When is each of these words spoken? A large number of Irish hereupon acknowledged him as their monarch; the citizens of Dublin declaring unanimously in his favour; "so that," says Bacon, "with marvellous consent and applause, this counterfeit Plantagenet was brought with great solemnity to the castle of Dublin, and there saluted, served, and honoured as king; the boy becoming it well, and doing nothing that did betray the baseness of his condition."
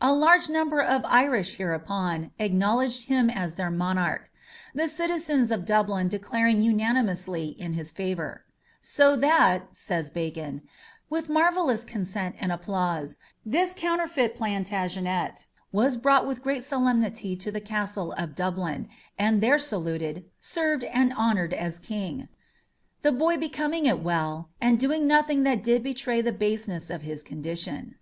A 0.00 0.14
large 0.14 0.48
number 0.48 0.80
of 0.80 1.04
Irish 1.04 1.56
hereupon 1.56 2.30
acknowledged 2.38 3.08
him 3.08 3.28
as 3.28 3.56
their 3.56 3.70
monarch; 3.70 4.30
the 4.74 4.88
citizens 4.88 5.50
of 5.50 5.66
Dublin 5.66 6.08
declaring 6.08 6.62
unanimously 6.62 7.48
in 7.48 7.74
his 7.74 7.90
favour; 7.90 8.46
"so 8.80 9.14
that," 9.16 9.76
says 9.76 10.08
Bacon, 10.08 10.62
"with 11.10 11.28
marvellous 11.28 11.84
consent 11.84 12.34
and 12.40 12.50
applause, 12.50 13.18
this 13.44 13.74
counterfeit 13.74 14.34
Plantagenet 14.34 15.44
was 15.70 15.98
brought 15.98 16.26
with 16.26 16.42
great 16.42 16.64
solemnity 16.64 17.36
to 17.36 17.52
the 17.52 17.60
castle 17.60 18.12
of 18.12 18.34
Dublin, 18.34 18.88
and 19.18 19.42
there 19.42 19.58
saluted, 19.58 20.24
served, 20.40 20.82
and 20.84 21.12
honoured 21.12 21.52
as 21.52 21.78
king; 21.78 22.28
the 23.02 23.12
boy 23.12 23.36
becoming 23.36 23.84
it 23.84 24.00
well, 24.02 24.48
and 24.62 24.80
doing 24.80 25.06
nothing 25.06 25.42
that 25.42 25.62
did 25.62 25.82
betray 25.82 26.22
the 26.22 26.32
baseness 26.32 26.88
of 26.88 27.02
his 27.02 27.22
condition." 27.22 27.96